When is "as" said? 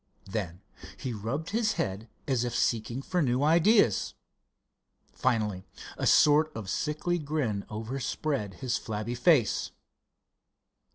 2.27-2.43